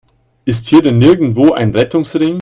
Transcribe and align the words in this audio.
Ist 0.45 0.65
hier 0.67 0.81
denn 0.81 0.97
nirgendwo 0.97 1.51
ein 1.53 1.75
Rettungsring? 1.75 2.39